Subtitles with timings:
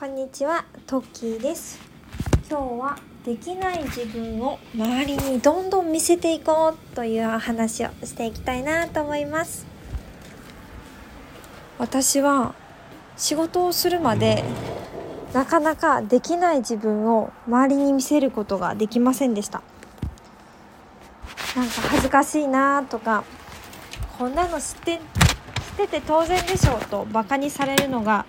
[0.00, 1.78] こんにちは、トッキーです。
[2.48, 9.66] 今日はできない自分を周りにどんどん見せていこうという話をしていきたいなと思います。
[11.76, 12.54] 私は
[13.18, 14.42] 仕事をするまで
[15.34, 19.60] なかなかできない自分を周りに見せることができませんでした。
[21.54, 23.22] なんか恥ずかしいなとか
[24.16, 28.24] こんなの知って知ってて当然でしょうとバカにされるのが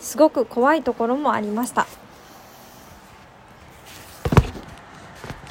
[0.00, 1.86] すごく怖いところもありました。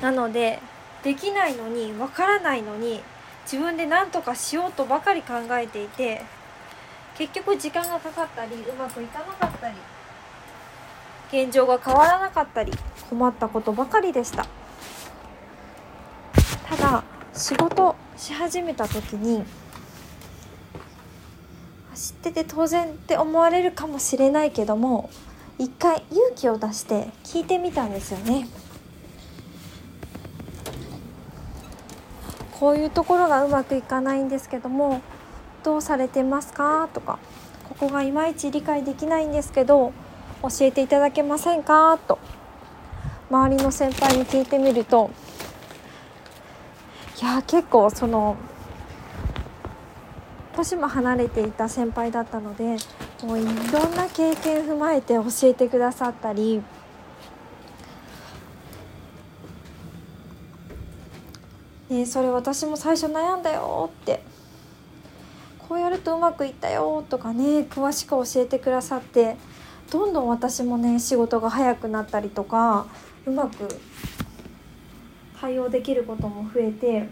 [0.01, 0.59] なので
[1.03, 3.01] できないのにわからないのに
[3.45, 6.21] 自分で何とかしようとばかり考えていて
[7.17, 9.75] 結局時間がかかったりうまくいかなかったり
[11.31, 12.71] 現状が変わらなかったり
[13.09, 14.45] 困ったことばかりでした。
[16.67, 19.43] ただ仕事し始めた時に
[21.95, 25.09] 知ってて当然って思われるかもしれないけども
[25.57, 28.47] 一回勇気を出して聞いてみたんですよね。
[32.59, 35.01] こういうところがうまくいかないんですけども
[35.63, 36.87] どうされてますか？
[36.93, 37.19] とか
[37.67, 39.91] ここがいまいち理解できないんですけど
[40.41, 41.97] 教えていただけませんか？
[42.07, 42.17] と
[43.29, 45.11] 周りの先輩に聞いてみると
[47.21, 48.37] いや結構その
[50.55, 52.77] 年も離れていた先輩だったので
[53.23, 53.51] もういろ
[53.87, 56.61] んな経験踏まえて教えてくださったり
[61.89, 64.23] ね、それ私も最初悩んだよって
[65.59, 69.37] こうやるとうまくいったよとかね詳しく教えてくださって
[69.91, 72.87] どんどん私もね仕事が早くなったりとか
[73.25, 73.67] うまく
[75.39, 77.07] 対応できることも増えて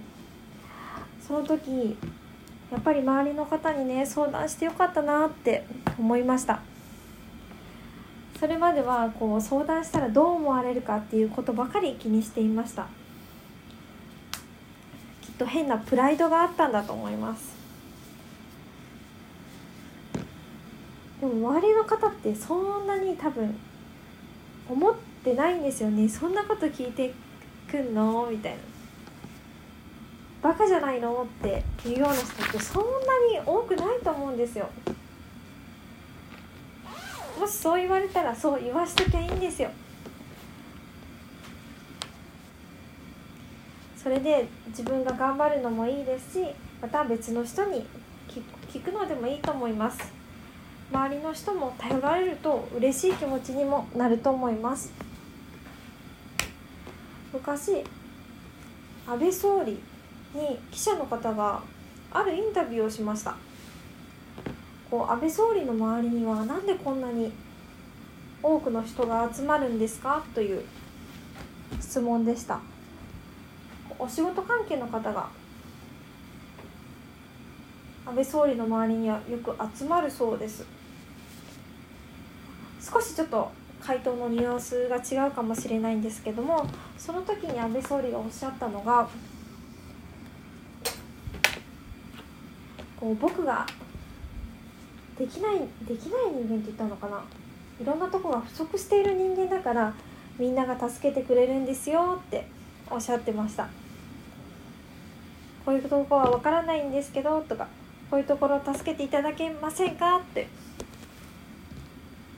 [1.26, 1.96] その時
[2.72, 5.66] やっぱり周りの方にね相談してよかったなって
[6.00, 6.62] 思いました。
[8.40, 12.88] それまではこう相談したらどう思われるかっていうことばかり気にしていました。
[15.22, 17.54] きっと変なプライドがあったんだと思います。
[21.22, 23.56] でも周りの方ってそんなに多分
[24.68, 24.94] 思っ
[25.24, 26.10] てないんですよね。
[26.10, 27.14] そんなこと聞いて
[27.72, 28.28] くんの？
[28.30, 28.58] みたいな。
[30.44, 31.24] バカじゃないの？
[31.24, 32.90] っていうような人ってそんな
[33.32, 34.70] に多くないと思うんですよ。
[37.40, 39.72] もしそう言われたらそう言わしときゃいいんですよ。
[43.98, 46.46] それで自分が頑張るのもいいですし
[46.82, 47.86] また別の人に
[48.70, 50.12] 聞くのでもいいと思います。
[50.92, 54.92] 周りの人も頼られると嬉しい気持ちにもなると思います。
[57.32, 57.84] 昔
[59.08, 59.80] 安倍総理
[60.34, 61.62] に記者の方が
[62.12, 63.36] あるインタビューをしました。
[64.90, 67.32] こう安倍総理の周りには何でこんなに
[68.42, 70.24] 多くの人が集まるんですか？
[70.36, 70.64] という
[71.80, 72.60] 質問でした。
[73.98, 75.30] お仕事関係の方が
[78.06, 80.66] 安倍総理の周りにはよく集まるそうです。
[82.82, 86.68] 少しちょっと回答のニュアンスが違うかもしれないんですけども
[86.98, 89.10] その時に安倍総理がおっしゃったのが
[93.04, 93.66] こう僕が
[95.20, 97.22] できないできない人間って言ったのかな？
[97.82, 99.94] いろんなとこが不足している人間だから
[100.40, 102.48] みんなが助けてくれるんですよって
[102.90, 103.68] おっしゃってました。
[105.66, 107.68] こういうとこはわからないんですけどとか
[108.10, 110.20] こういうところを助けていただけませんか？
[110.20, 110.48] って。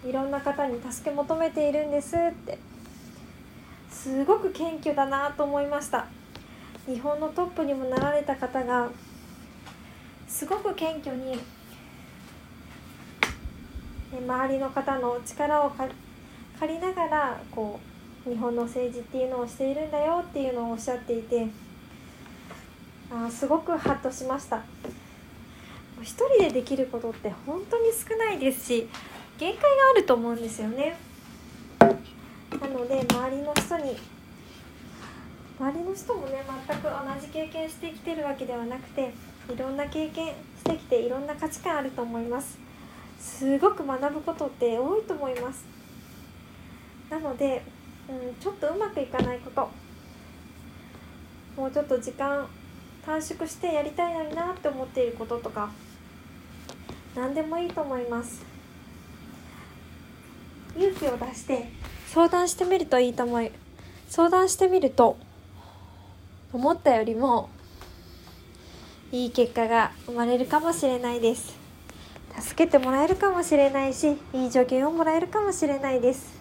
[0.04, 2.58] いろんな方に助け求めているんですって。
[3.92, 6.08] すごく謙虚だなと思いました。
[6.88, 8.90] 日本のトップにもなられた方が
[10.28, 11.40] すごく謙虚に
[14.18, 15.72] 周りの方の力を
[16.60, 17.80] 借りながらこ
[18.26, 21.48] う日本の政治っていうのをしているんだよっていうのをおっしゃっていて
[23.12, 24.64] あすごくハッとしました。
[26.02, 28.88] 一人でできることって本当に少ないですし
[29.38, 30.98] 限界があると思うんですよね。
[31.80, 31.88] な
[32.68, 33.98] ので周りの人に
[35.58, 39.14] 周りの人もね全く同じ経験してきてるわけではなくて
[39.54, 42.58] いろんな経験してきていろんな価値観あると思います。
[43.20, 45.66] すごく学ぶことって多いと思います。
[47.10, 47.64] なので、
[48.10, 49.70] うん、ちょっとうまくいかないこと。
[51.56, 52.48] もうちょっと時間
[53.06, 55.70] 短縮してやりたいのになって思っていることとか
[57.16, 58.44] 何でもいいと思います。
[60.76, 61.70] 勇気を出して
[62.08, 63.52] 相談してみるといいと思い
[64.10, 65.18] 相談してみると
[66.56, 67.50] 思ったよりも
[69.12, 71.54] いい結果が生まれるかもしれないです。
[72.40, 76.34] 助けてもらえるかもしれないしいい助言をもらえるかもしれないです。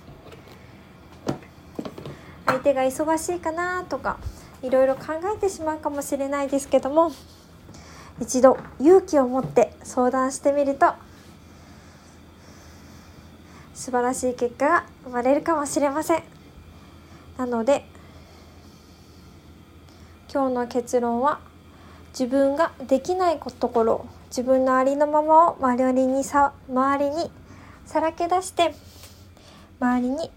[2.46, 4.18] 相手が忙しいかなとか
[4.62, 7.10] いろいろ考えてしまうかもしれないですけども
[8.20, 10.92] 一度勇気を持って相談してみると
[13.74, 16.22] 素晴らしい結果が生まれるかもしれません。
[17.36, 17.92] なので
[20.34, 21.38] 今日の結論は
[22.10, 27.30] 自分ができないところ自分のありのままを周りにさ周りに
[27.86, 28.74] さらけ出して
[29.78, 30.30] 周りに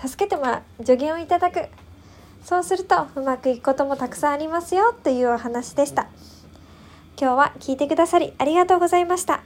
[0.00, 1.66] 助けてもらう助言をいただく。
[2.44, 6.08] そうするとうまくいくこともたくさんありますよというお話でした。
[7.18, 9.42] 今日は聞いてくださりありがとうございました。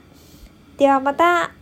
[0.77, 1.58] ではまた。